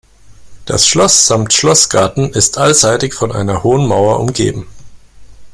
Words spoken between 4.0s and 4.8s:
umgeben.